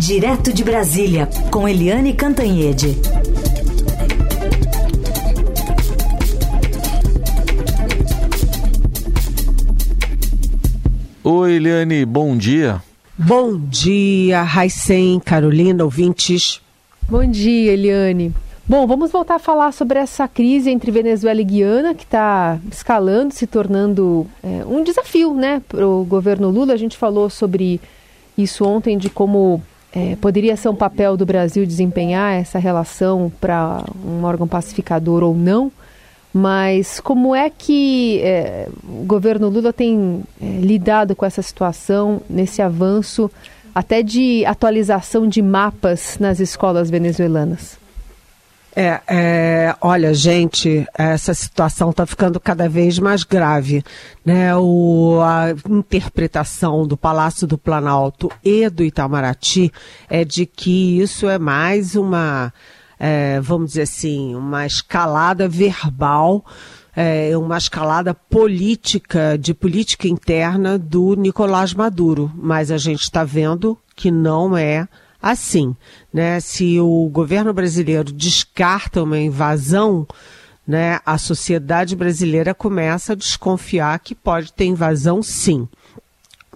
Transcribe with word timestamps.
Direto 0.00 0.50
de 0.50 0.64
Brasília, 0.64 1.28
com 1.50 1.68
Eliane 1.68 2.14
Cantanhede. 2.14 2.96
Oi, 11.22 11.52
Eliane, 11.52 12.06
bom 12.06 12.34
dia. 12.34 12.82
Bom 13.18 13.58
dia, 13.58 14.40
Raicem, 14.40 15.20
Carolina, 15.20 15.84
ouvintes. 15.84 16.62
Bom 17.06 17.30
dia, 17.30 17.72
Eliane. 17.74 18.32
Bom, 18.66 18.86
vamos 18.86 19.12
voltar 19.12 19.34
a 19.34 19.38
falar 19.38 19.70
sobre 19.70 19.98
essa 19.98 20.26
crise 20.26 20.70
entre 20.70 20.90
Venezuela 20.90 21.42
e 21.42 21.44
Guiana, 21.44 21.94
que 21.94 22.04
está 22.04 22.58
escalando, 22.72 23.34
se 23.34 23.46
tornando 23.46 24.26
é, 24.42 24.64
um 24.64 24.82
desafio 24.82 25.34
né, 25.34 25.60
para 25.68 25.86
o 25.86 26.06
governo 26.06 26.48
Lula. 26.48 26.72
A 26.72 26.78
gente 26.78 26.96
falou 26.96 27.28
sobre 27.28 27.78
isso 28.38 28.64
ontem, 28.64 28.96
de 28.96 29.10
como 29.10 29.62
é, 29.92 30.16
poderia 30.16 30.56
ser 30.56 30.68
um 30.68 30.74
papel 30.74 31.16
do 31.16 31.26
Brasil 31.26 31.66
desempenhar 31.66 32.34
essa 32.34 32.58
relação 32.58 33.30
para 33.40 33.84
um 34.04 34.24
órgão 34.24 34.46
pacificador 34.46 35.22
ou 35.22 35.34
não. 35.34 35.72
Mas 36.32 37.00
como 37.00 37.34
é 37.34 37.50
que 37.50 38.20
é, 38.22 38.68
o 38.84 39.04
governo 39.04 39.48
Lula 39.48 39.72
tem 39.72 40.22
é, 40.40 40.46
lidado 40.60 41.16
com 41.16 41.26
essa 41.26 41.42
situação, 41.42 42.22
nesse 42.30 42.62
avanço 42.62 43.28
até 43.74 44.00
de 44.00 44.44
atualização 44.46 45.26
de 45.26 45.42
mapas 45.42 46.18
nas 46.20 46.38
escolas 46.38 46.88
venezuelanas? 46.88 47.79
É, 48.74 49.00
é, 49.08 49.76
olha, 49.80 50.14
gente, 50.14 50.86
essa 50.94 51.34
situação 51.34 51.90
está 51.90 52.06
ficando 52.06 52.38
cada 52.38 52.68
vez 52.68 52.98
mais 52.98 53.24
grave. 53.24 53.82
Né? 54.24 54.54
O, 54.56 55.18
a 55.22 55.48
interpretação 55.68 56.86
do 56.86 56.96
Palácio 56.96 57.46
do 57.46 57.58
Planalto 57.58 58.30
e 58.44 58.68
do 58.68 58.84
Itamaraty 58.84 59.72
é 60.08 60.24
de 60.24 60.46
que 60.46 61.00
isso 61.00 61.28
é 61.28 61.38
mais 61.38 61.96
uma, 61.96 62.52
é, 62.98 63.40
vamos 63.40 63.70
dizer 63.70 63.82
assim, 63.82 64.34
uma 64.34 64.64
escalada 64.64 65.48
verbal 65.48 66.44
é, 66.94 67.36
uma 67.36 67.56
escalada 67.56 68.12
política, 68.12 69.38
de 69.38 69.54
política 69.54 70.08
interna 70.08 70.78
do 70.78 71.14
Nicolás 71.14 71.72
Maduro. 71.72 72.30
Mas 72.34 72.70
a 72.70 72.78
gente 72.78 73.02
está 73.02 73.24
vendo 73.24 73.78
que 73.94 74.10
não 74.10 74.56
é 74.56 74.88
assim. 75.22 75.74
Né? 76.12 76.40
Se 76.40 76.78
o 76.80 77.08
governo 77.12 77.52
brasileiro 77.52 78.12
descarta 78.12 79.02
uma 79.02 79.18
invasão, 79.18 80.06
né, 80.66 81.00
a 81.04 81.18
sociedade 81.18 81.96
brasileira 81.96 82.54
começa 82.54 83.12
a 83.12 83.16
desconfiar 83.16 83.98
que 83.98 84.14
pode 84.14 84.52
ter 84.52 84.66
invasão 84.66 85.22
sim. 85.22 85.68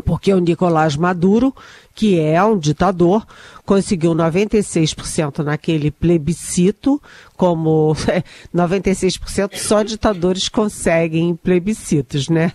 Porque 0.04 0.32
o 0.32 0.40
Nicolás 0.40 0.96
Maduro, 0.96 1.54
que 1.94 2.18
é 2.18 2.42
um 2.42 2.58
ditador, 2.58 3.26
conseguiu 3.64 4.14
96% 4.14 5.42
naquele 5.42 5.90
plebiscito, 5.90 7.00
como 7.36 7.96
96% 8.54 9.56
só 9.56 9.82
ditadores 9.82 10.48
conseguem 10.48 11.34
plebiscitos, 11.34 12.28
né? 12.28 12.52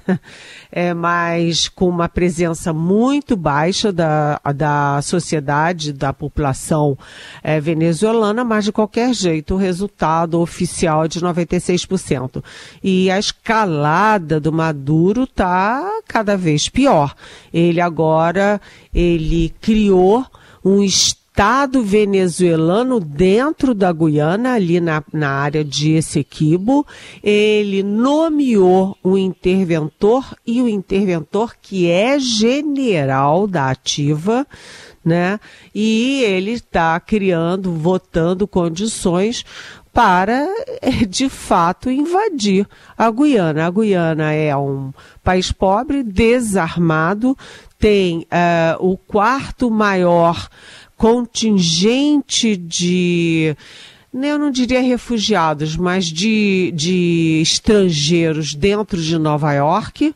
É, 0.72 0.94
mas 0.94 1.68
com 1.68 1.90
uma 1.90 2.08
presença 2.08 2.72
muito 2.72 3.36
baixa 3.36 3.92
da, 3.92 4.40
da 4.56 5.02
sociedade, 5.02 5.92
da 5.92 6.14
população 6.14 6.98
é, 7.44 7.60
venezuelana, 7.60 8.44
mas 8.44 8.66
de 8.66 8.72
qualquer 8.72 9.14
jeito 9.14 9.56
o 9.56 9.58
resultado 9.58 10.40
oficial 10.40 11.06
é 11.06 11.08
de 11.08 11.20
96%. 11.20 12.44
E 12.84 13.10
a 13.10 13.18
escalada 13.18 14.40
do 14.40 14.52
Maduro 14.52 15.24
está 15.24 16.02
cada 16.08 16.38
vez 16.38 16.70
pior. 16.70 17.16
Ele 17.52 17.82
agora, 17.82 18.62
ele 18.94 19.54
criou 19.60 20.26
um 20.64 20.84
Estado 20.84 21.82
venezuelano 21.82 23.00
dentro 23.00 23.74
da 23.74 23.94
Guiana, 23.94 24.56
ali 24.56 24.82
na, 24.82 25.02
na 25.14 25.30
área 25.30 25.64
de 25.64 25.94
Essequibo. 25.94 26.86
Ele 27.24 27.82
nomeou 27.82 28.98
um 29.04 29.18
interventor 29.18 30.36
e 30.46 30.62
o 30.62 30.68
interventor 30.68 31.56
que 31.62 31.90
é 31.90 32.20
general 32.20 33.48
da 33.48 33.70
ativa, 33.70 34.46
né? 35.04 35.40
E 35.74 36.24
ele 36.24 36.52
está 36.52 37.00
criando, 37.00 37.72
votando 37.72 38.46
condições 38.46 39.46
para, 40.00 40.48
de 41.10 41.28
fato, 41.28 41.92
invadir 41.92 42.66
a 42.98 43.12
Guiana. 43.12 43.68
A 43.68 43.70
Guiana 43.70 44.32
é 44.32 44.56
um 44.56 44.94
país 45.22 45.52
pobre, 45.52 46.04
desarmado, 46.04 47.38
tem 47.78 48.20
uh, 48.20 48.78
o 48.80 48.96
quarto 48.96 49.70
maior 49.70 50.48
contingente 50.96 52.56
de 52.56 53.54
né, 54.14 54.32
eu 54.32 54.40
não 54.40 54.50
diria 54.50 54.80
refugiados, 54.80 55.76
mas 55.76 56.06
de, 56.06 56.72
de 56.74 57.42
estrangeiros 57.42 58.56
dentro 58.56 59.02
de 59.02 59.18
Nova 59.18 59.52
York, 59.52 60.16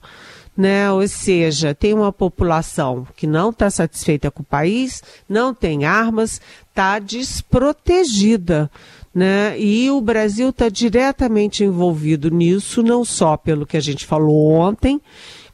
né? 0.55 0.89
Ou 0.91 1.05
seja, 1.09 1.75
tem 1.75 1.93
uma 1.93 2.13
população 2.13 3.05
que 3.17 3.27
não 3.27 3.49
está 3.49 3.69
satisfeita 3.69 4.31
com 4.31 4.43
o 4.43 4.45
país, 4.45 5.03
não 5.27 5.53
tem 5.53 5.83
armas, 5.83 6.39
está 6.69 6.99
desprotegida. 6.99 8.71
Né? 9.13 9.59
E 9.59 9.91
o 9.91 10.01
Brasil 10.01 10.49
está 10.49 10.69
diretamente 10.69 11.63
envolvido 11.63 12.29
nisso, 12.29 12.81
não 12.81 13.05
só 13.05 13.37
pelo 13.37 13.65
que 13.65 13.77
a 13.77 13.81
gente 13.81 14.05
falou 14.05 14.51
ontem, 14.51 14.99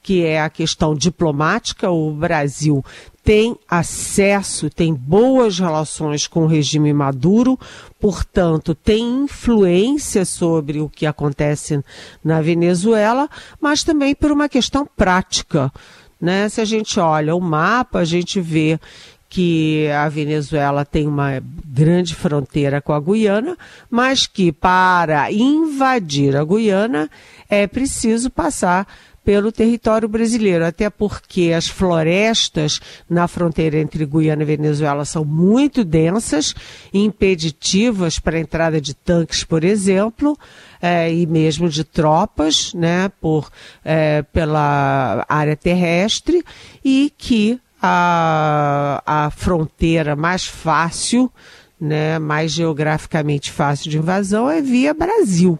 que 0.01 0.23
é 0.23 0.41
a 0.41 0.49
questão 0.49 0.95
diplomática. 0.95 1.91
O 1.91 2.11
Brasil 2.11 2.83
tem 3.21 3.55
acesso, 3.69 4.69
tem 4.69 4.93
boas 4.93 5.59
relações 5.59 6.25
com 6.25 6.45
o 6.45 6.47
regime 6.47 6.93
Maduro, 6.93 7.59
portanto, 7.99 8.73
tem 8.73 9.23
influência 9.23 10.23
sobre 10.23 10.79
o 10.79 10.89
que 10.89 11.05
acontece 11.05 11.83
na 12.23 12.41
Venezuela, 12.41 13.29
mas 13.59 13.83
também 13.83 14.15
por 14.15 14.31
uma 14.31 14.47
questão 14.47 14.87
prática. 14.97 15.71
Né? 16.19 16.49
Se 16.49 16.59
a 16.59 16.65
gente 16.65 16.99
olha 16.99 17.35
o 17.35 17.41
mapa, 17.41 17.99
a 17.99 18.05
gente 18.05 18.41
vê 18.41 18.79
que 19.29 19.87
a 19.91 20.09
Venezuela 20.09 20.83
tem 20.83 21.07
uma 21.07 21.41
grande 21.65 22.15
fronteira 22.15 22.81
com 22.81 22.91
a 22.91 22.99
Guiana, 22.99 23.55
mas 23.89 24.25
que 24.25 24.51
para 24.51 25.31
invadir 25.31 26.35
a 26.35 26.43
Guiana 26.43 27.09
é 27.47 27.67
preciso 27.67 28.31
passar 28.31 28.87
pelo 29.23 29.51
território 29.51 30.09
brasileiro, 30.09 30.65
até 30.65 30.89
porque 30.89 31.53
as 31.55 31.67
florestas 31.67 32.79
na 33.07 33.27
fronteira 33.27 33.77
entre 33.77 34.03
Guiana 34.03 34.41
e 34.41 34.45
Venezuela 34.45 35.05
são 35.05 35.23
muito 35.23 35.83
densas, 35.83 36.55
impeditivas 36.91 38.17
para 38.17 38.37
a 38.37 38.39
entrada 38.39 38.81
de 38.81 38.95
tanques, 38.95 39.43
por 39.43 39.63
exemplo, 39.63 40.35
é, 40.81 41.13
e 41.13 41.27
mesmo 41.27 41.69
de 41.69 41.83
tropas, 41.83 42.73
né, 42.73 43.11
por, 43.21 43.51
é, 43.85 44.23
pela 44.23 45.23
área 45.29 45.55
terrestre, 45.55 46.43
e 46.83 47.13
que 47.15 47.59
a, 47.81 49.01
a 49.05 49.29
fronteira 49.29 50.15
mais 50.15 50.45
fácil, 50.45 51.31
né, 51.79 52.19
mais 52.19 52.51
geograficamente 52.51 53.51
fácil 53.51 53.89
de 53.89 53.97
invasão 53.97 54.49
é 54.49 54.61
via 54.61 54.93
Brasil. 54.93 55.57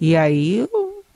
E 0.00 0.16
aí 0.16 0.66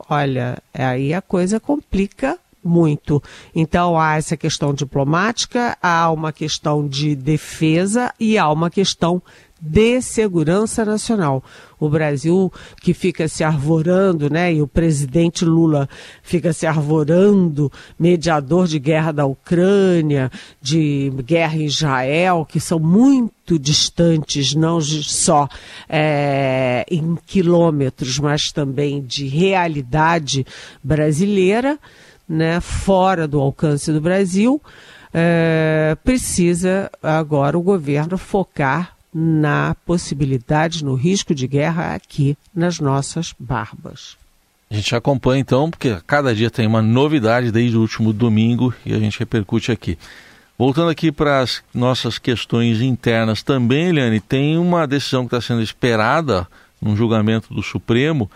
olha, 0.08 0.58
aí 0.72 1.14
a 1.14 1.22
coisa 1.22 1.58
complica 1.58 2.38
muito. 2.62 3.22
Então 3.54 4.00
há 4.00 4.16
essa 4.16 4.36
questão 4.36 4.72
diplomática, 4.72 5.76
há 5.82 6.10
uma 6.10 6.32
questão 6.32 6.88
de 6.88 7.14
defesa 7.14 8.12
e 8.18 8.38
há 8.38 8.50
uma 8.50 8.70
questão 8.70 9.22
de 9.66 10.02
segurança 10.02 10.84
nacional. 10.84 11.42
O 11.80 11.88
Brasil 11.88 12.52
que 12.82 12.92
fica 12.92 13.26
se 13.26 13.42
arvorando, 13.42 14.28
né, 14.28 14.52
e 14.52 14.60
o 14.60 14.68
presidente 14.68 15.44
Lula 15.44 15.88
fica 16.22 16.52
se 16.52 16.66
arvorando, 16.66 17.72
mediador 17.98 18.66
de 18.66 18.78
guerra 18.78 19.10
da 19.10 19.24
Ucrânia, 19.24 20.30
de 20.60 21.10
guerra 21.24 21.56
em 21.56 21.64
Israel, 21.64 22.46
que 22.46 22.60
são 22.60 22.78
muito 22.78 23.58
distantes, 23.58 24.54
não 24.54 24.80
só 24.80 25.48
é, 25.88 26.84
em 26.90 27.16
quilômetros, 27.26 28.18
mas 28.18 28.52
também 28.52 29.02
de 29.02 29.26
realidade 29.26 30.46
brasileira, 30.82 31.78
né, 32.28 32.60
fora 32.60 33.26
do 33.26 33.40
alcance 33.40 33.90
do 33.90 34.00
Brasil. 34.00 34.60
É, 35.16 35.96
precisa 36.02 36.90
agora 37.02 37.56
o 37.56 37.62
governo 37.62 38.18
focar 38.18 38.93
na 39.14 39.76
possibilidade, 39.86 40.84
no 40.84 40.94
risco 40.94 41.32
de 41.32 41.46
guerra 41.46 41.94
aqui 41.94 42.36
nas 42.52 42.80
nossas 42.80 43.32
barbas. 43.38 44.16
A 44.68 44.74
gente 44.74 44.96
acompanha 44.96 45.40
então, 45.40 45.70
porque 45.70 45.96
cada 46.04 46.34
dia 46.34 46.50
tem 46.50 46.66
uma 46.66 46.82
novidade 46.82 47.52
desde 47.52 47.76
o 47.76 47.80
último 47.80 48.12
domingo 48.12 48.74
e 48.84 48.92
a 48.92 48.98
gente 48.98 49.18
repercute 49.20 49.70
aqui. 49.70 49.96
Voltando 50.58 50.90
aqui 50.90 51.12
para 51.12 51.40
as 51.40 51.62
nossas 51.72 52.18
questões 52.18 52.80
internas 52.80 53.42
também, 53.42 53.88
Eliane, 53.88 54.20
tem 54.20 54.58
uma 54.58 54.86
decisão 54.86 55.28
que 55.28 55.34
está 55.34 55.40
sendo 55.40 55.62
esperada 55.62 56.48
num 56.80 56.96
julgamento 56.96 57.54
do 57.54 57.62
Supremo 57.62 58.28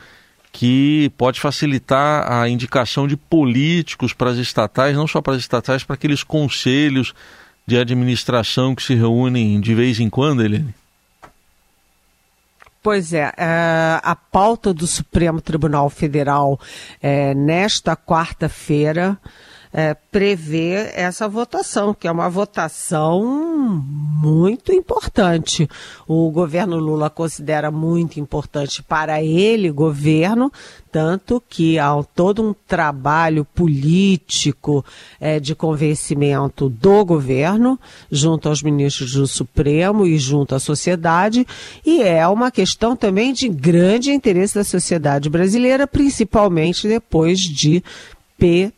que 0.52 1.12
pode 1.16 1.40
facilitar 1.40 2.30
a 2.30 2.48
indicação 2.48 3.06
de 3.06 3.16
políticos 3.16 4.12
para 4.12 4.30
as 4.30 4.38
estatais, 4.38 4.96
não 4.96 5.06
só 5.06 5.20
para 5.20 5.34
as 5.34 5.40
estatais, 5.40 5.84
para 5.84 5.94
aqueles 5.94 6.22
conselhos 6.22 7.14
de 7.68 7.76
administração 7.76 8.74
que 8.74 8.82
se 8.82 8.94
reúnem 8.94 9.60
de 9.60 9.74
vez 9.74 10.00
em 10.00 10.08
quando, 10.08 10.42
Eliane? 10.42 10.74
Pois 12.82 13.12
é, 13.12 13.30
é, 13.36 14.00
a 14.02 14.16
pauta 14.16 14.72
do 14.72 14.86
Supremo 14.86 15.38
Tribunal 15.38 15.90
Federal 15.90 16.58
é, 17.02 17.34
nesta 17.34 17.94
quarta-feira 17.94 19.18
é, 19.72 19.94
prevê 19.94 20.90
essa 20.94 21.28
votação, 21.28 21.94
que 21.94 22.08
é 22.08 22.12
uma 22.12 22.28
votação 22.28 23.22
muito 23.24 24.72
importante. 24.72 25.68
O 26.06 26.30
governo 26.30 26.78
Lula 26.78 27.10
considera 27.10 27.70
muito 27.70 28.18
importante 28.18 28.82
para 28.82 29.22
ele, 29.22 29.70
governo, 29.70 30.50
tanto 30.90 31.42
que 31.48 31.78
há 31.78 32.02
todo 32.14 32.42
um 32.42 32.54
trabalho 32.66 33.44
político 33.44 34.84
é, 35.20 35.38
de 35.38 35.54
convencimento 35.54 36.68
do 36.68 37.04
governo, 37.04 37.78
junto 38.10 38.48
aos 38.48 38.62
ministros 38.62 39.12
do 39.12 39.26
Supremo 39.26 40.06
e 40.06 40.18
junto 40.18 40.54
à 40.54 40.58
sociedade, 40.58 41.46
e 41.84 42.02
é 42.02 42.26
uma 42.26 42.50
questão 42.50 42.96
também 42.96 43.32
de 43.32 43.48
grande 43.48 44.10
interesse 44.10 44.54
da 44.54 44.64
sociedade 44.64 45.28
brasileira, 45.28 45.86
principalmente 45.86 46.88
depois 46.88 47.38
de 47.40 47.82
P 48.38 48.72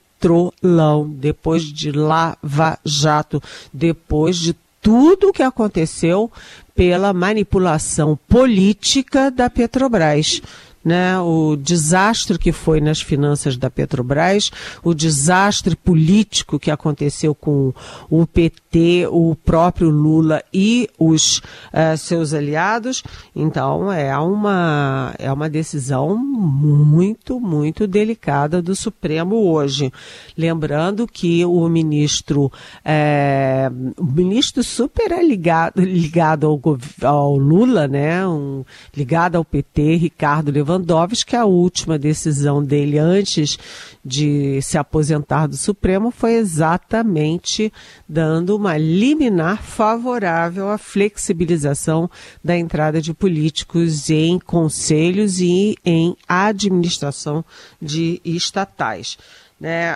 Depois 1.16 1.62
de 1.62 1.90
Lava 1.92 2.78
Jato, 2.84 3.42
depois 3.72 4.36
de 4.36 4.54
tudo 4.82 5.28
o 5.28 5.32
que 5.32 5.42
aconteceu 5.42 6.30
pela 6.74 7.12
manipulação 7.12 8.18
política 8.28 9.30
da 9.30 9.50
Petrobras 9.50 10.40
né, 10.84 11.18
o 11.20 11.56
desastre 11.56 12.38
que 12.38 12.52
foi 12.52 12.80
nas 12.80 13.00
finanças 13.00 13.56
da 13.56 13.70
Petrobras, 13.70 14.50
o 14.82 14.94
desastre 14.94 15.76
político 15.76 16.58
que 16.58 16.70
aconteceu 16.70 17.34
com 17.34 17.72
o 18.08 18.26
PT, 18.26 19.06
o 19.10 19.36
próprio 19.44 19.90
Lula 19.90 20.42
e 20.52 20.88
os 20.98 21.38
uh, 21.38 21.96
seus 21.98 22.32
aliados. 22.32 23.02
Então 23.36 23.92
é 23.92 24.16
uma, 24.18 25.14
é 25.18 25.30
uma 25.30 25.50
decisão 25.50 26.16
muito, 26.16 27.38
muito 27.38 27.86
delicada 27.86 28.62
do 28.62 28.74
Supremo 28.74 29.36
hoje. 29.36 29.92
Lembrando 30.36 31.06
que 31.06 31.44
o 31.44 31.68
ministro, 31.68 32.50
é, 32.84 33.70
o 33.98 34.04
ministro 34.04 34.62
super 34.62 35.10
ligado, 35.22 35.82
ligado 35.82 36.46
ao, 36.46 36.60
ao 37.02 37.36
Lula, 37.36 37.86
né, 37.86 38.26
um, 38.26 38.64
ligado 38.96 39.36
ao 39.36 39.44
PT, 39.44 39.96
Ricardo 39.96 40.50
Lewandowski, 40.50 40.69
Lewandowski, 40.70 41.34
a 41.34 41.44
última 41.44 41.98
decisão 41.98 42.62
dele 42.62 42.98
antes 42.98 43.58
de 44.04 44.60
se 44.62 44.78
aposentar 44.78 45.48
do 45.48 45.56
Supremo 45.56 46.10
foi 46.12 46.34
exatamente 46.34 47.72
dando 48.08 48.56
uma 48.56 48.76
liminar 48.76 49.62
favorável 49.62 50.70
à 50.70 50.78
flexibilização 50.78 52.08
da 52.42 52.56
entrada 52.56 53.02
de 53.02 53.12
políticos 53.12 54.08
em 54.10 54.38
conselhos 54.38 55.40
e 55.40 55.76
em 55.84 56.16
administração 56.28 57.44
de 57.82 58.20
estatais. 58.24 59.18
Né, 59.60 59.94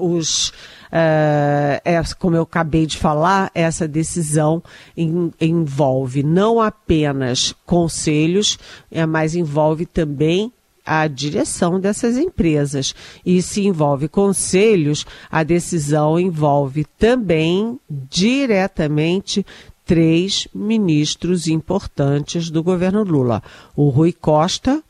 os, 0.00 0.48
uh, 0.48 1.80
é, 1.84 2.02
como 2.18 2.34
eu 2.34 2.42
acabei 2.42 2.86
de 2.86 2.96
falar, 2.96 3.52
essa 3.54 3.86
decisão 3.86 4.60
em, 4.96 5.32
envolve 5.40 6.24
não 6.24 6.60
apenas 6.60 7.54
conselhos, 7.64 8.58
é, 8.90 9.06
mas 9.06 9.36
envolve 9.36 9.86
também 9.86 10.52
a 10.86 11.08
direção 11.08 11.80
dessas 11.80 12.16
empresas. 12.16 12.94
E 13.24 13.42
se 13.42 13.66
envolve 13.66 14.08
conselhos, 14.08 15.04
a 15.30 15.42
decisão 15.42 16.18
envolve 16.18 16.84
também 16.96 17.78
diretamente 17.88 19.44
três 19.84 20.46
ministros 20.54 21.48
importantes 21.48 22.50
do 22.50 22.62
governo 22.62 23.02
Lula: 23.02 23.42
o 23.74 23.88
Rui 23.88 24.12
Costa, 24.12 24.82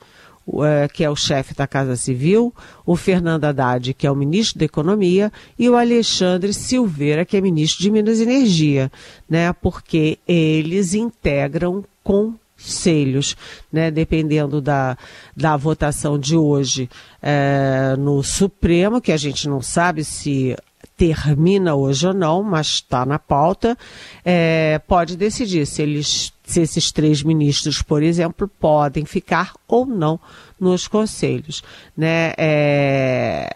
que 0.92 1.02
é 1.02 1.10
o 1.10 1.16
chefe 1.16 1.54
da 1.54 1.66
Casa 1.66 1.96
Civil, 1.96 2.54
o 2.84 2.96
Fernando 2.96 3.44
Haddad, 3.44 3.92
que 3.94 4.06
é 4.06 4.10
o 4.10 4.16
ministro 4.16 4.58
da 4.58 4.64
Economia, 4.64 5.32
e 5.58 5.68
o 5.68 5.76
Alexandre 5.76 6.52
Silveira, 6.52 7.24
que 7.24 7.36
é 7.36 7.40
ministro 7.40 7.82
de 7.82 7.90
Minas 7.90 8.20
e 8.20 8.22
Energia, 8.22 8.90
né? 9.28 9.52
Porque 9.52 10.18
eles 10.26 10.94
integram 10.94 11.84
conselhos, 12.02 13.36
né? 13.72 13.90
Dependendo 13.90 14.60
da, 14.60 14.96
da 15.36 15.56
votação 15.56 16.18
de 16.18 16.36
hoje 16.36 16.88
é, 17.20 17.96
no 17.98 18.22
Supremo, 18.22 19.00
que 19.00 19.12
a 19.12 19.16
gente 19.16 19.48
não 19.48 19.60
sabe 19.60 20.04
se 20.04 20.56
termina 20.96 21.74
hoje 21.74 22.06
ou 22.06 22.14
não, 22.14 22.42
mas 22.42 22.66
está 22.66 23.04
na 23.04 23.18
pauta, 23.18 23.76
é, 24.24 24.80
pode 24.86 25.16
decidir 25.16 25.66
se 25.66 25.82
eles 25.82 26.32
se 26.46 26.60
esses 26.60 26.92
três 26.92 27.22
ministros, 27.22 27.82
por 27.82 28.02
exemplo, 28.02 28.48
podem 28.48 29.04
ficar 29.04 29.52
ou 29.66 29.84
não 29.84 30.18
nos 30.58 30.86
conselhos, 30.86 31.62
né? 31.96 32.32
É, 32.38 33.48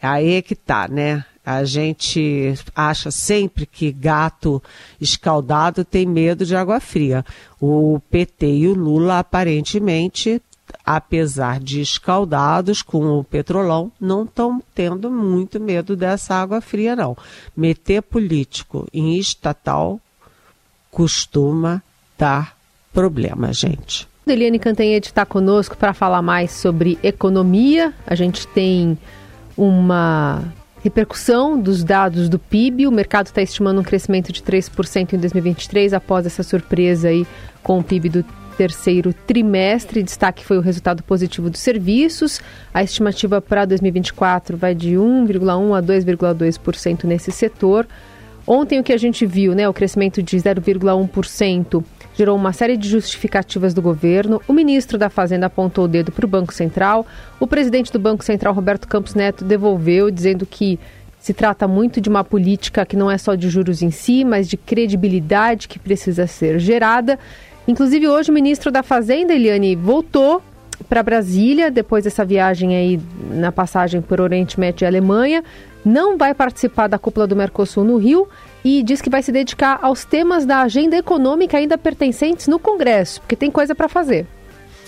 aí 0.00 0.34
é 0.34 0.42
que 0.42 0.54
tá, 0.54 0.86
né? 0.86 1.24
A 1.44 1.64
gente 1.64 2.54
acha 2.74 3.10
sempre 3.10 3.66
que 3.66 3.92
gato 3.92 4.62
escaldado 5.00 5.84
tem 5.84 6.06
medo 6.06 6.44
de 6.46 6.54
água 6.54 6.80
fria. 6.80 7.24
O 7.60 8.00
PT 8.10 8.46
e 8.46 8.68
o 8.68 8.74
Lula 8.74 9.18
aparentemente 9.18 10.40
apesar 10.84 11.60
de 11.60 11.80
escaldados 11.80 12.82
com 12.82 13.18
o 13.18 13.24
petrolão, 13.24 13.90
não 14.00 14.24
estão 14.24 14.62
tendo 14.74 15.10
muito 15.10 15.60
medo 15.60 15.96
dessa 15.96 16.34
água 16.34 16.60
fria, 16.60 16.96
não. 16.96 17.16
Meter 17.56 18.02
político 18.02 18.86
em 18.92 19.18
estatal 19.18 20.00
costuma 20.90 21.82
dar 22.18 22.56
problema, 22.92 23.52
gente. 23.52 24.08
Eliane 24.26 24.58
Cantanhede 24.58 25.08
está 25.08 25.26
conosco 25.26 25.76
para 25.76 25.92
falar 25.92 26.22
mais 26.22 26.50
sobre 26.52 26.98
economia. 27.02 27.92
A 28.06 28.14
gente 28.14 28.46
tem 28.48 28.96
uma 29.56 30.42
repercussão 30.82 31.60
dos 31.60 31.84
dados 31.84 32.28
do 32.28 32.38
PIB. 32.38 32.86
O 32.86 32.92
mercado 32.92 33.26
está 33.26 33.42
estimando 33.42 33.80
um 33.80 33.84
crescimento 33.84 34.32
de 34.32 34.42
3% 34.42 35.12
em 35.12 35.18
2023 35.18 35.92
após 35.92 36.24
essa 36.24 36.42
surpresa 36.42 37.08
aí 37.08 37.26
com 37.62 37.78
o 37.78 37.82
PIB 37.82 38.08
do 38.08 38.24
terceiro 38.56 39.12
trimestre. 39.12 40.02
Destaque 40.02 40.44
foi 40.44 40.56
o 40.56 40.60
resultado 40.60 41.02
positivo 41.02 41.50
dos 41.50 41.60
serviços. 41.60 42.40
A 42.72 42.82
estimativa 42.82 43.42
para 43.42 43.64
2024 43.64 44.56
vai 44.56 44.74
de 44.74 44.94
1,1% 44.94 45.76
a 45.76 45.82
2,2% 45.82 47.04
nesse 47.04 47.30
setor. 47.30 47.86
Ontem 48.46 48.78
o 48.78 48.84
que 48.84 48.92
a 48.92 48.98
gente 48.98 49.24
viu, 49.24 49.54
né, 49.54 49.68
o 49.68 49.72
crescimento 49.72 50.22
de 50.22 50.36
0,1% 50.36 51.82
gerou 52.16 52.36
uma 52.36 52.52
série 52.52 52.76
de 52.76 52.88
justificativas 52.88 53.74
do 53.74 53.82
governo. 53.82 54.40
O 54.46 54.52
ministro 54.52 54.96
da 54.96 55.10
Fazenda 55.10 55.46
apontou 55.46 55.84
o 55.84 55.88
dedo 55.88 56.12
para 56.12 56.24
o 56.24 56.28
Banco 56.28 56.54
Central. 56.54 57.06
O 57.38 57.46
presidente 57.46 57.92
do 57.92 57.98
Banco 57.98 58.24
Central, 58.24 58.54
Roberto 58.54 58.88
Campos 58.88 59.14
Neto, 59.14 59.44
devolveu, 59.44 60.10
dizendo 60.10 60.46
que 60.46 60.78
se 61.18 61.32
trata 61.32 61.66
muito 61.66 62.00
de 62.00 62.08
uma 62.08 62.22
política 62.22 62.84
que 62.84 62.96
não 62.96 63.10
é 63.10 63.16
só 63.16 63.34
de 63.34 63.48
juros 63.48 63.82
em 63.82 63.90
si, 63.90 64.24
mas 64.24 64.48
de 64.48 64.56
credibilidade 64.56 65.68
que 65.68 65.78
precisa 65.78 66.26
ser 66.26 66.58
gerada. 66.58 67.18
Inclusive, 67.66 68.06
hoje 68.06 68.30
o 68.30 68.34
ministro 68.34 68.70
da 68.70 68.82
Fazenda, 68.82 69.32
Eliane, 69.32 69.74
voltou 69.74 70.42
para 70.82 71.02
Brasília, 71.02 71.70
depois 71.70 72.04
dessa 72.04 72.24
viagem 72.24 72.74
aí 72.74 73.00
na 73.30 73.52
passagem 73.52 74.00
por 74.00 74.20
Oriente 74.20 74.58
Médio 74.58 74.84
e 74.84 74.86
Alemanha. 74.86 75.44
Não 75.84 76.16
vai 76.16 76.34
participar 76.34 76.88
da 76.88 76.98
cúpula 76.98 77.26
do 77.26 77.36
Mercosul 77.36 77.84
no 77.84 77.98
Rio 77.98 78.26
e 78.64 78.82
diz 78.82 79.02
que 79.02 79.10
vai 79.10 79.22
se 79.22 79.30
dedicar 79.30 79.78
aos 79.82 80.04
temas 80.04 80.46
da 80.46 80.62
agenda 80.62 80.96
econômica 80.96 81.58
ainda 81.58 81.76
pertencentes 81.76 82.48
no 82.48 82.58
Congresso, 82.58 83.20
porque 83.20 83.36
tem 83.36 83.50
coisa 83.50 83.74
para 83.74 83.88
fazer. 83.88 84.26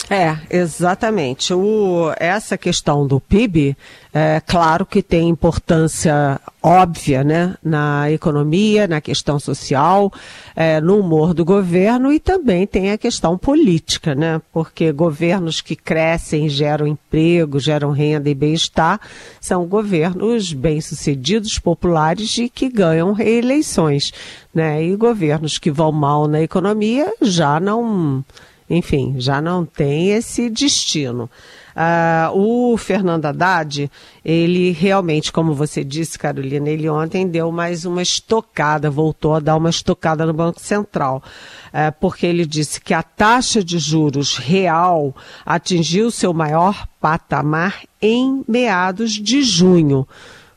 É, 0.09 0.39
exatamente. 0.49 1.53
O, 1.53 2.13
essa 2.17 2.57
questão 2.57 3.07
do 3.07 3.19
PIB, 3.19 3.77
é 4.15 4.41
claro 4.47 4.87
que 4.87 5.03
tem 5.03 5.29
importância 5.29 6.41
óbvia 6.63 7.25
né, 7.25 7.55
na 7.63 8.11
economia, 8.11 8.87
na 8.87 9.01
questão 9.01 9.39
social, 9.39 10.13
é, 10.55 10.81
no 10.81 11.01
humor 11.01 11.35
do 11.35 11.45
governo 11.45 12.13
e 12.13 12.21
também 12.21 12.67
tem 12.67 12.93
a 12.93 12.99
questão 12.99 13.37
política, 13.37 14.15
né? 14.15 14.41
Porque 14.53 14.93
governos 14.93 15.61
que 15.61 15.75
crescem, 15.75 16.49
geram 16.49 16.87
emprego, 16.87 17.59
geram 17.59 17.91
renda 17.91 18.31
e 18.31 18.35
bem-estar, 18.35 19.01
são 19.41 19.67
governos 19.67 20.53
bem-sucedidos, 20.53 21.59
populares 21.59 22.39
e 22.39 22.49
que 22.49 22.69
ganham 22.69 23.13
reeleições. 23.13 24.13
Né? 24.55 24.85
E 24.85 24.97
governos 24.97 25.59
que 25.59 25.71
vão 25.71 25.93
mal 25.93 26.27
na 26.27 26.41
economia 26.41 27.13
já 27.21 27.61
não 27.61 28.25
enfim, 28.69 29.15
já 29.19 29.41
não 29.41 29.65
tem 29.65 30.11
esse 30.11 30.51
destino. 30.51 31.31
Uh, 31.77 32.73
o 32.73 32.77
Fernando 32.79 33.27
Haddad, 33.27 33.91
ele 34.25 34.71
realmente, 34.73 35.31
como 35.31 35.53
você 35.53 35.85
disse, 35.85 36.19
Carolina, 36.19 36.71
ele 36.71 36.89
ontem 36.89 37.29
deu 37.29 37.53
mais 37.53 37.85
uma 37.85 38.01
estocada, 38.01 38.91
voltou 38.91 39.35
a 39.35 39.41
dar 39.41 39.57
uma 39.57 39.69
estocada 39.69 40.25
no 40.25 40.33
Banco 40.33 40.59
Central, 40.59 41.23
uh, 41.69 41.95
porque 42.01 42.27
ele 42.27 42.47
disse 42.47 42.81
que 42.81 42.95
a 42.95 43.03
taxa 43.03 43.63
de 43.63 43.79
juros 43.79 44.39
real 44.39 45.15
atingiu 45.45 46.11
seu 46.11 46.33
maior 46.33 46.89
patamar 46.99 47.83
em 48.01 48.43
meados 48.49 49.13
de 49.13 49.43
junho 49.43 50.09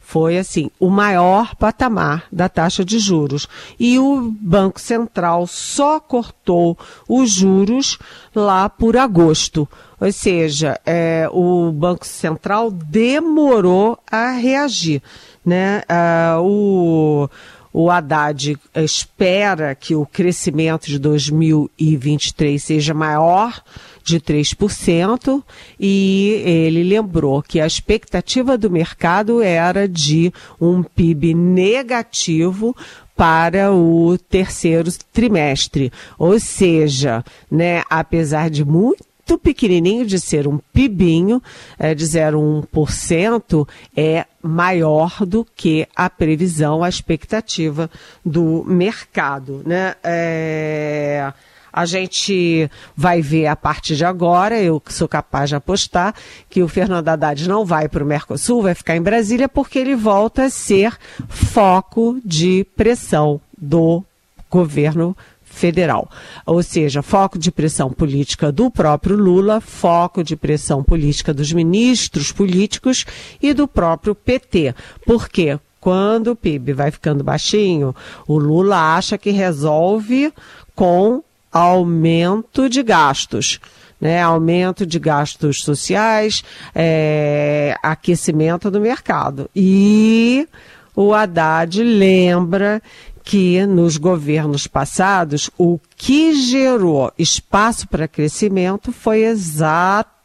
foi 0.09 0.39
assim 0.39 0.71
o 0.79 0.89
maior 0.89 1.55
patamar 1.55 2.23
da 2.31 2.49
taxa 2.49 2.83
de 2.83 2.97
juros. 2.97 3.47
E 3.79 3.99
o 3.99 4.33
Banco 4.41 4.81
Central 4.81 5.45
só 5.45 5.99
cortou 5.99 6.75
os 7.07 7.29
juros 7.29 7.99
lá 8.33 8.67
por 8.67 8.97
agosto. 8.97 9.69
Ou 10.01 10.11
seja, 10.11 10.81
é, 10.83 11.29
o 11.31 11.71
Banco 11.71 12.07
Central 12.07 12.71
demorou 12.71 13.99
a 14.11 14.31
reagir. 14.31 14.99
Né? 15.45 15.83
Ah, 15.87 16.39
o 16.41 17.29
o 17.71 17.91
Haddad 17.91 18.57
espera 18.73 19.75
que 19.75 19.93
o 19.93 20.03
crescimento 20.03 20.87
de 20.87 20.97
2023 20.97 22.61
seja 22.61 22.95
maior 22.95 23.61
de 24.09 24.19
3%, 24.19 25.43
e 25.79 26.41
ele 26.45 26.83
lembrou 26.83 27.41
que 27.41 27.59
a 27.59 27.67
expectativa 27.67 28.57
do 28.57 28.69
mercado 28.69 29.41
era 29.41 29.87
de 29.87 30.33
um 30.59 30.83
PIB 30.83 31.33
negativo 31.33 32.75
para 33.15 33.71
o 33.71 34.17
terceiro 34.17 34.89
trimestre. 35.11 35.91
Ou 36.17 36.39
seja, 36.39 37.23
né, 37.51 37.83
apesar 37.89 38.49
de 38.49 38.63
muito 38.63 39.37
pequenininho 39.37 40.05
de 40.05 40.19
ser 40.19 40.47
um 40.47 40.57
pibinho, 40.57 41.41
é, 41.77 41.93
de 41.93 42.05
0,1%, 42.05 43.67
é 43.95 44.25
maior 44.41 45.25
do 45.25 45.45
que 45.55 45.87
a 45.95 46.09
previsão, 46.09 46.83
a 46.83 46.89
expectativa 46.89 47.89
do 48.25 48.63
mercado. 48.65 49.61
Né? 49.65 49.95
É... 50.03 51.31
A 51.71 51.85
gente 51.85 52.69
vai 52.95 53.21
ver 53.21 53.47
a 53.47 53.55
partir 53.55 53.95
de 53.95 54.05
agora, 54.05 54.59
eu 54.61 54.81
sou 54.88 55.07
capaz 55.07 55.49
de 55.49 55.55
apostar, 55.55 56.13
que 56.49 56.63
o 56.63 56.67
Fernando 56.67 57.07
Haddad 57.07 57.47
não 57.47 57.65
vai 57.65 57.88
para 57.88 58.03
o 58.03 58.07
Mercosul, 58.07 58.63
vai 58.63 58.75
ficar 58.75 58.95
em 58.95 59.01
Brasília, 59.01 59.47
porque 59.47 59.79
ele 59.79 59.95
volta 59.95 60.45
a 60.45 60.49
ser 60.49 60.97
foco 61.27 62.19
de 62.23 62.65
pressão 62.75 63.39
do 63.57 64.03
governo 64.49 65.15
federal. 65.49 66.09
Ou 66.45 66.63
seja, 66.63 67.01
foco 67.01 67.38
de 67.38 67.51
pressão 67.51 67.89
política 67.91 68.51
do 68.51 68.71
próprio 68.71 69.15
Lula, 69.15 69.59
foco 69.59 70.23
de 70.23 70.35
pressão 70.35 70.83
política 70.83 71.33
dos 71.33 71.51
ministros 71.51 72.31
políticos 72.31 73.05
e 73.41 73.53
do 73.53 73.67
próprio 73.67 74.15
PT. 74.15 74.73
Por 75.05 75.27
quê? 75.27 75.59
Quando 75.81 76.31
o 76.31 76.35
PIB 76.35 76.73
vai 76.73 76.91
ficando 76.91 77.23
baixinho, 77.23 77.95
o 78.27 78.38
Lula 78.38 78.95
acha 78.95 79.17
que 79.17 79.31
resolve 79.31 80.33
com 80.75 81.23
aumento 81.51 82.70
de 82.70 82.84
gastos. 82.84 83.60
Né, 84.01 84.22
aumento 84.22 84.86
de 84.86 84.98
gastos 84.98 85.62
sociais, 85.62 86.41
é, 86.74 87.75
aquecimento 87.84 88.72
do 88.72 88.79
mercado. 88.79 89.50
E 89.53 90.48
o 90.96 91.13
Haddad 91.13 91.84
lembra 91.84 92.82
que 93.25 93.65
nos 93.65 93.98
governos 93.98 94.68
passados 94.68 95.51
o 95.58 95.77
que 95.98 96.34
gerou 96.34 97.12
espaço 97.18 97.89
para 97.89 98.08
crescimento 98.08 98.94
foi 98.94 99.24
exatamente 99.25 100.18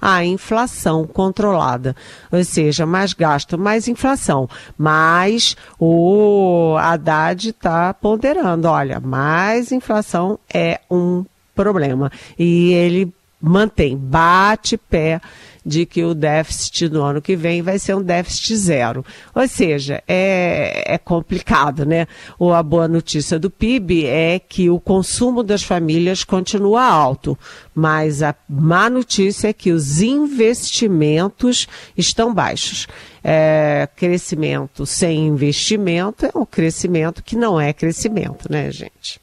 a 0.00 0.24
inflação 0.24 1.06
controlada. 1.06 1.94
Ou 2.30 2.42
seja, 2.44 2.84
mais 2.84 3.12
gasto, 3.12 3.58
mais 3.58 3.88
inflação. 3.88 4.48
Mas 4.76 5.56
o 5.78 6.76
Haddad 6.78 7.50
está 7.50 7.94
ponderando: 7.94 8.68
olha, 8.68 9.00
mais 9.00 9.72
inflação 9.72 10.38
é 10.52 10.80
um 10.90 11.24
problema. 11.54 12.10
E 12.38 12.72
ele 12.72 13.12
mantém, 13.40 13.96
bate 13.96 14.76
pé 14.76 15.20
de 15.64 15.86
que 15.86 16.04
o 16.04 16.14
déficit 16.14 16.88
no 16.88 17.02
ano 17.02 17.22
que 17.22 17.36
vem 17.36 17.62
vai 17.62 17.78
ser 17.78 17.94
um 17.94 18.02
déficit 18.02 18.56
zero. 18.56 19.04
Ou 19.34 19.46
seja, 19.46 20.02
é, 20.06 20.94
é 20.94 20.98
complicado, 20.98 21.84
né? 21.84 22.06
Ou 22.38 22.52
a 22.52 22.62
boa 22.62 22.88
notícia 22.88 23.38
do 23.38 23.50
PIB 23.50 24.06
é 24.06 24.38
que 24.38 24.68
o 24.68 24.80
consumo 24.80 25.42
das 25.42 25.62
famílias 25.62 26.24
continua 26.24 26.84
alto, 26.84 27.38
mas 27.74 28.22
a 28.22 28.34
má 28.48 28.90
notícia 28.90 29.48
é 29.48 29.52
que 29.52 29.70
os 29.70 30.00
investimentos 30.00 31.66
estão 31.96 32.34
baixos. 32.34 32.86
É, 33.24 33.88
crescimento 33.94 34.84
sem 34.84 35.26
investimento 35.28 36.26
é 36.26 36.30
um 36.34 36.44
crescimento 36.44 37.22
que 37.22 37.36
não 37.36 37.60
é 37.60 37.72
crescimento, 37.72 38.50
né, 38.50 38.70
gente? 38.72 39.20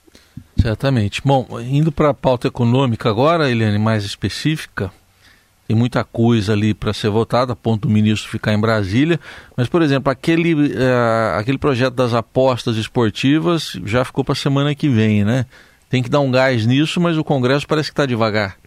Certamente. 0.61 1.21
Bom, 1.23 1.47
indo 1.59 1.91
para 1.91 2.09
a 2.09 2.13
pauta 2.13 2.47
econômica 2.47 3.09
agora, 3.09 3.49
Eliane, 3.49 3.77
mais 3.77 4.03
específica, 4.03 4.91
tem 5.69 5.77
muita 5.77 6.03
coisa 6.03 6.53
ali 6.53 6.73
para 6.73 6.91
ser 6.91 7.09
votada, 7.09 7.53
a 7.53 7.55
ponto 7.55 7.87
do 7.87 7.93
ministro 7.93 8.27
ficar 8.27 8.51
em 8.53 8.59
Brasília. 8.59 9.19
Mas, 9.55 9.67
por 9.67 9.83
exemplo, 9.83 10.11
aquele, 10.11 10.55
uh, 10.55 11.37
aquele 11.37 11.59
projeto 11.59 11.93
das 11.93 12.11
apostas 12.11 12.75
esportivas 12.75 13.79
já 13.85 14.03
ficou 14.03 14.23
para 14.23 14.33
a 14.33 14.35
semana 14.35 14.73
que 14.73 14.89
vem, 14.89 15.23
né? 15.23 15.45
Tem 15.87 16.01
que 16.01 16.09
dar 16.09 16.21
um 16.21 16.31
gás 16.31 16.65
nisso, 16.65 16.99
mas 16.99 17.19
o 17.19 17.23
Congresso 17.23 17.67
parece 17.67 17.89
que 17.89 17.93
está 17.93 18.07
devagar. 18.07 18.57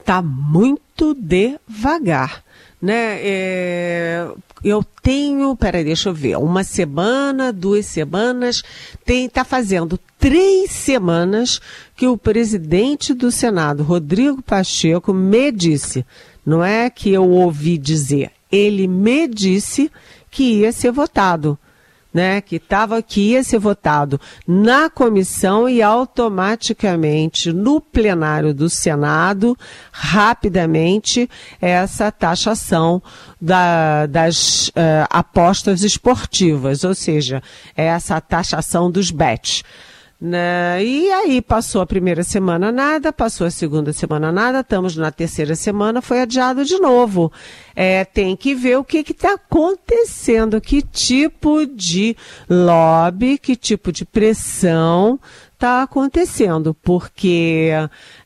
Está 0.00 0.20
muito 0.20 1.14
devagar. 1.14 2.42
Né? 2.80 3.18
É, 3.20 4.28
eu 4.62 4.84
tenho, 5.02 5.56
peraí, 5.56 5.84
deixa 5.84 6.08
eu 6.08 6.14
ver, 6.14 6.36
uma 6.36 6.64
semana, 6.64 7.52
duas 7.52 7.86
semanas, 7.86 8.62
tem, 9.04 9.28
tá 9.28 9.44
fazendo 9.44 9.98
três 10.18 10.70
semanas 10.72 11.60
que 11.96 12.06
o 12.06 12.18
presidente 12.18 13.14
do 13.14 13.30
Senado, 13.30 13.82
Rodrigo 13.82 14.42
Pacheco, 14.42 15.12
me 15.12 15.50
disse, 15.52 16.04
não 16.44 16.62
é 16.64 16.90
que 16.90 17.10
eu 17.10 17.28
ouvi 17.28 17.78
dizer, 17.78 18.30
ele 18.50 18.86
me 18.86 19.26
disse 19.26 19.90
que 20.30 20.60
ia 20.60 20.72
ser 20.72 20.92
votado 20.92 21.58
né, 22.16 22.40
que 22.40 22.56
estava 22.56 23.02
que 23.02 23.32
ia 23.32 23.44
ser 23.44 23.58
votado 23.58 24.18
na 24.48 24.88
comissão 24.88 25.68
e 25.68 25.82
automaticamente 25.82 27.52
no 27.52 27.78
plenário 27.78 28.54
do 28.54 28.70
Senado, 28.70 29.54
rapidamente, 29.92 31.28
essa 31.60 32.10
taxação 32.10 33.02
da, 33.38 34.06
das 34.06 34.68
uh, 34.68 34.72
apostas 35.10 35.82
esportivas, 35.82 36.84
ou 36.84 36.94
seja, 36.94 37.42
essa 37.76 38.18
taxação 38.18 38.90
dos 38.90 39.10
bets. 39.10 39.62
Né? 40.18 40.82
E 40.82 41.12
aí 41.12 41.42
passou 41.42 41.82
a 41.82 41.86
primeira 41.86 42.24
semana 42.24 42.72
nada, 42.72 43.12
passou 43.12 43.46
a 43.46 43.50
segunda 43.50 43.92
semana 43.92 44.32
nada, 44.32 44.60
estamos 44.60 44.96
na 44.96 45.10
terceira 45.10 45.54
semana, 45.54 46.00
foi 46.00 46.22
adiado 46.22 46.64
de 46.64 46.78
novo. 46.78 47.30
É, 47.74 48.02
tem 48.02 48.34
que 48.34 48.54
ver 48.54 48.78
o 48.78 48.84
que 48.84 49.04
está 49.10 49.34
acontecendo, 49.34 50.58
que 50.58 50.80
tipo 50.80 51.66
de 51.66 52.16
lobby, 52.48 53.36
que 53.36 53.54
tipo 53.54 53.92
de 53.92 54.06
pressão 54.06 55.20
está 55.52 55.82
acontecendo, 55.82 56.74
porque 56.82 57.70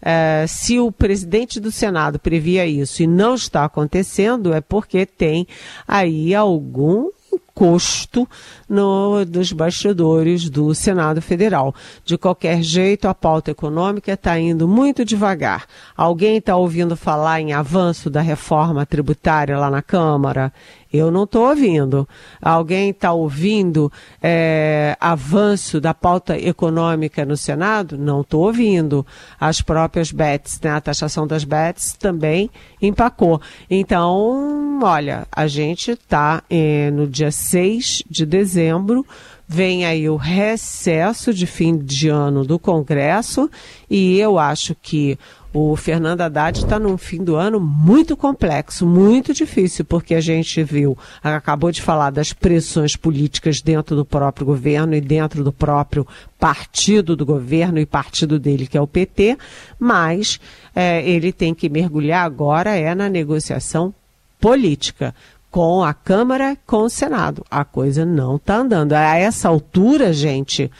é, 0.00 0.44
se 0.47 0.78
o 0.78 0.92
presidente 0.92 1.59
do 1.59 1.73
Senado 1.73 2.20
previa 2.20 2.66
isso 2.66 3.02
e 3.02 3.06
não 3.06 3.35
está 3.35 3.64
acontecendo, 3.64 4.52
é 4.52 4.61
porque 4.61 5.04
tem 5.06 5.47
aí 5.88 6.35
algum 6.35 7.11
custo 7.60 8.26
no, 8.66 9.22
dos 9.26 9.52
bastidores 9.52 10.48
do 10.48 10.74
Senado 10.74 11.20
Federal. 11.20 11.74
De 12.06 12.16
qualquer 12.16 12.62
jeito, 12.62 13.06
a 13.06 13.14
pauta 13.14 13.50
econômica 13.50 14.14
está 14.14 14.40
indo 14.40 14.66
muito 14.66 15.04
devagar. 15.04 15.66
Alguém 15.94 16.38
está 16.38 16.56
ouvindo 16.56 16.96
falar 16.96 17.38
em 17.38 17.52
avanço 17.52 18.08
da 18.08 18.22
reforma 18.22 18.86
tributária 18.86 19.58
lá 19.58 19.68
na 19.68 19.82
Câmara? 19.82 20.50
Eu 20.92 21.10
não 21.10 21.22
estou 21.22 21.48
ouvindo. 21.48 22.08
Alguém 22.42 22.90
está 22.90 23.12
ouvindo 23.12 23.92
é, 24.20 24.96
avanço 25.00 25.80
da 25.80 25.94
pauta 25.94 26.36
econômica 26.36 27.24
no 27.24 27.36
Senado? 27.36 27.96
Não 27.96 28.22
estou 28.22 28.46
ouvindo. 28.46 29.06
As 29.38 29.60
próprias 29.60 30.10
BETs, 30.10 30.60
né, 30.60 30.70
a 30.70 30.80
taxação 30.80 31.26
das 31.28 31.44
BETs 31.44 31.92
também 31.92 32.50
empacou. 32.82 33.40
Então, 33.70 34.80
olha, 34.82 35.28
a 35.30 35.46
gente 35.46 35.92
está 35.92 36.42
é, 36.50 36.90
no 36.90 37.06
dia 37.06 37.30
6 37.50 38.04
de 38.09 38.25
dezembro 38.25 39.04
vem 39.47 39.85
aí 39.85 40.09
o 40.09 40.14
recesso 40.14 41.35
de 41.35 41.45
fim 41.45 41.76
de 41.76 42.09
ano 42.09 42.45
do 42.45 42.61
Congresso 42.61 43.50
e 43.90 44.16
eu 44.21 44.38
acho 44.38 44.76
que 44.80 45.19
o 45.52 45.75
Fernando 45.75 46.21
Haddad 46.21 46.61
está 46.61 46.78
num 46.78 46.97
fim 46.97 47.25
do 47.25 47.35
ano 47.35 47.59
muito 47.59 48.16
complexo, 48.16 48.87
muito 48.87 49.35
difícil, 49.35 49.85
porque 49.85 50.14
a 50.14 50.21
gente 50.21 50.62
viu, 50.62 50.97
acabou 51.25 51.73
de 51.73 51.83
falar 51.83 52.11
das 52.11 52.33
pressões 52.33 52.95
políticas 52.95 53.61
dentro 53.61 53.97
do 53.97 54.04
próprio 54.04 54.47
governo 54.47 54.95
e 54.95 55.00
dentro 55.00 55.42
do 55.42 55.52
próprio 55.52 56.07
partido 56.38 57.16
do 57.16 57.26
governo 57.26 57.80
e 57.80 57.87
partido 57.87 58.38
dele, 58.38 58.69
que 58.69 58.78
é 58.78 58.80
o 58.80 58.87
PT, 58.87 59.37
mas 59.76 60.38
é, 60.73 61.04
ele 61.04 61.33
tem 61.33 61.52
que 61.52 61.69
mergulhar 61.69 62.25
agora 62.25 62.76
é 62.76 62.95
na 62.95 63.09
negociação 63.09 63.92
política 64.40 65.12
com 65.50 65.83
a 65.83 65.92
Câmara, 65.92 66.57
com 66.66 66.83
o 66.83 66.90
Senado. 66.90 67.45
A 67.50 67.64
coisa 67.64 68.04
não 68.04 68.37
está 68.37 68.57
andando. 68.57 68.92
A 68.92 69.16
essa 69.16 69.49
altura, 69.49 70.12
gente, 70.12 70.71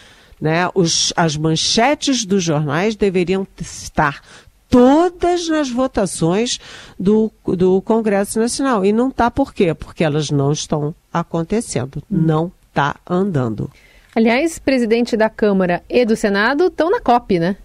né, 0.41 0.69
os, 0.75 1.13
as 1.17 1.37
manchetes 1.37 2.25
dos 2.25 2.43
jornais 2.43 2.95
deveriam 2.95 3.47
estar 3.61 4.23
todas 4.69 5.49
nas 5.49 5.69
votações 5.69 6.61
do, 6.99 7.31
do 7.45 7.83
Congresso 7.83 8.39
Nacional. 8.39 8.85
E 8.85 8.93
não 8.93 9.09
está 9.09 9.31
por 9.31 9.53
quê? 9.53 9.75
Porque 9.75 10.05
elas 10.05 10.31
não 10.31 10.53
estão 10.53 10.95
acontecendo, 11.13 12.03
não 12.09 12.53
está 12.69 12.95
andando. 13.09 13.69
Aliás, 14.15 14.59
presidente 14.59 15.17
da 15.17 15.29
Câmara 15.29 15.83
e 15.89 16.05
do 16.05 16.17
Senado 16.17 16.67
estão 16.67 16.91
na 16.91 17.01
COP, 17.01 17.39
né? 17.39 17.57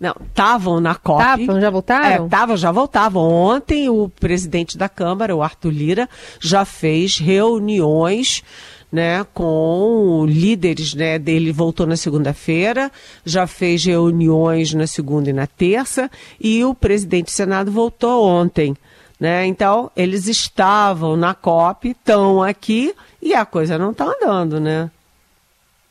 Não, 0.00 0.14
estavam 0.26 0.80
na 0.80 0.94
COP. 0.94 1.22
Estavam, 1.22 1.60
já 1.60 1.70
voltaram? 1.70 2.24
Estavam, 2.24 2.54
é, 2.54 2.58
já 2.58 2.72
voltavam. 2.72 3.22
Ontem 3.22 3.88
o 3.88 4.08
presidente 4.08 4.76
da 4.76 4.88
Câmara, 4.88 5.34
o 5.34 5.42
Arthur 5.42 5.70
Lira, 5.70 6.08
já 6.40 6.64
fez 6.64 7.18
reuniões 7.18 8.42
né, 8.94 9.26
com 9.34 10.24
líderes 10.28 10.94
né, 10.94 11.18
dele, 11.18 11.50
voltou 11.50 11.84
na 11.84 11.96
segunda-feira, 11.96 12.92
já 13.26 13.44
fez 13.44 13.84
reuniões 13.84 14.72
na 14.72 14.86
segunda 14.86 15.28
e 15.28 15.32
na 15.32 15.48
terça, 15.48 16.08
e 16.40 16.64
o 16.64 16.72
presidente 16.72 17.24
do 17.24 17.30
Senado 17.32 17.72
voltou 17.72 18.24
ontem. 18.24 18.76
Né? 19.18 19.46
Então, 19.46 19.90
eles 19.96 20.28
estavam 20.28 21.16
na 21.16 21.34
COP, 21.34 21.88
estão 21.88 22.40
aqui, 22.40 22.94
e 23.20 23.34
a 23.34 23.44
coisa 23.44 23.76
não 23.76 23.90
está 23.90 24.04
andando, 24.04 24.60
né? 24.60 24.88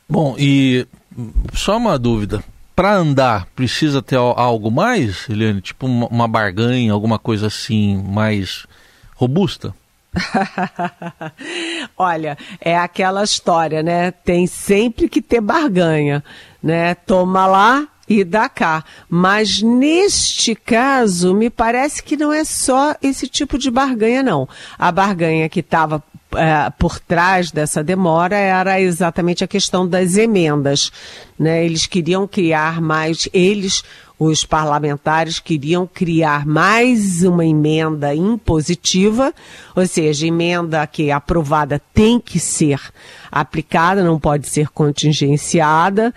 Bom, 0.08 0.34
e 0.38 0.86
só 1.52 1.76
uma 1.76 1.98
dúvida. 1.98 2.42
Para 2.74 2.92
andar, 2.92 3.46
precisa 3.54 4.02
ter 4.02 4.16
algo 4.16 4.70
mais, 4.70 5.28
Eliane? 5.28 5.60
Tipo 5.60 5.86
uma, 5.86 6.26
barganha, 6.26 6.92
alguma 6.92 7.20
coisa 7.20 7.46
assim 7.46 8.02
mais 8.02 8.66
robusta? 9.14 9.72
Olha, 11.96 12.36
é 12.60 12.76
aquela 12.76 13.22
história, 13.22 13.82
né? 13.82 14.10
Tem 14.10 14.46
sempre 14.46 15.08
que 15.08 15.22
ter 15.22 15.40
barganha, 15.40 16.22
né? 16.60 16.96
Toma 16.96 17.46
lá 17.46 17.86
e 18.08 18.24
dá 18.24 18.48
cá. 18.48 18.84
Mas 19.08 19.62
neste 19.62 20.56
caso, 20.56 21.32
me 21.32 21.50
parece 21.50 22.02
que 22.02 22.16
não 22.16 22.32
é 22.32 22.44
só 22.44 22.96
esse 23.00 23.28
tipo 23.28 23.56
de 23.56 23.70
barganha, 23.70 24.22
não. 24.22 24.48
A 24.76 24.90
barganha 24.90 25.48
que 25.48 25.60
estava 25.60 26.02
é, 26.36 26.70
por 26.78 26.98
trás 26.98 27.50
dessa 27.50 27.82
demora 27.82 28.36
era 28.36 28.80
exatamente 28.80 29.44
a 29.44 29.48
questão 29.48 29.86
das 29.86 30.16
emendas. 30.16 30.90
Né? 31.38 31.64
Eles 31.64 31.86
queriam 31.86 32.26
criar 32.26 32.80
mais, 32.80 33.28
eles, 33.32 33.82
os 34.18 34.44
parlamentares, 34.44 35.38
queriam 35.38 35.86
criar 35.86 36.46
mais 36.46 37.22
uma 37.22 37.44
emenda 37.44 38.14
impositiva, 38.14 39.32
ou 39.74 39.86
seja, 39.86 40.26
emenda 40.26 40.86
que 40.86 41.10
é 41.10 41.12
aprovada 41.12 41.80
tem 41.92 42.20
que 42.20 42.38
ser 42.38 42.80
aplicada, 43.30 44.04
não 44.04 44.18
pode 44.18 44.48
ser 44.48 44.68
contingenciada. 44.68 46.14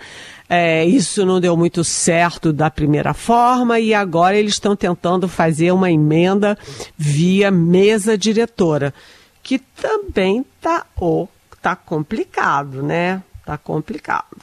É, 0.48 0.84
isso 0.84 1.26
não 1.26 1.40
deu 1.40 1.56
muito 1.56 1.84
certo 1.84 2.52
da 2.52 2.70
primeira 2.70 3.12
forma 3.12 3.78
e 3.78 3.92
agora 3.92 4.36
eles 4.36 4.54
estão 4.54 4.74
tentando 4.74 5.28
fazer 5.28 5.72
uma 5.72 5.90
emenda 5.90 6.56
via 6.96 7.50
mesa 7.50 8.16
diretora 8.16 8.94
que 9.48 9.58
também 9.58 10.44
tá, 10.60 10.84
oh, 11.00 11.26
tá 11.62 11.74
complicado, 11.74 12.82
né? 12.82 13.22
Tá 13.46 13.56
complicado. 13.56 14.36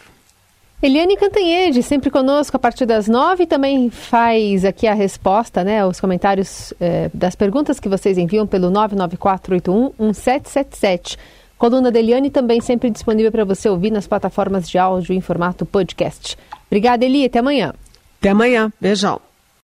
Eliane 0.81 1.15
Cantanhede, 1.15 1.83
sempre 1.83 2.09
conosco 2.09 2.57
a 2.57 2.59
partir 2.59 2.87
das 2.87 3.07
nove, 3.07 3.45
também 3.45 3.91
faz 3.91 4.65
aqui 4.65 4.87
a 4.87 4.95
resposta, 4.95 5.63
né, 5.63 5.85
os 5.85 5.99
comentários 5.99 6.73
eh, 6.81 7.11
das 7.13 7.35
perguntas 7.35 7.79
que 7.79 7.87
vocês 7.87 8.17
enviam 8.17 8.47
pelo 8.47 8.71
994811777. 8.71 11.19
Coluna 11.55 11.91
da 11.91 11.99
Eliane 11.99 12.31
também 12.31 12.59
sempre 12.59 12.89
disponível 12.89 13.31
para 13.31 13.45
você 13.45 13.69
ouvir 13.69 13.91
nas 13.91 14.07
plataformas 14.07 14.67
de 14.67 14.79
áudio 14.79 15.13
em 15.13 15.21
formato 15.21 15.67
podcast. 15.67 16.35
Obrigada, 16.65 17.05
Eli, 17.05 17.25
até 17.25 17.37
amanhã. 17.37 17.75
Até 18.19 18.31
amanhã, 18.31 18.73
beijão. 18.81 19.21